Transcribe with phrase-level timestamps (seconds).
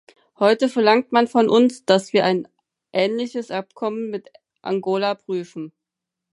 [0.39, 2.47] Heute verlangt man von uns, dass wir ein
[2.91, 4.31] ähnliches Abkommen mit
[4.63, 5.73] Angola prüfen.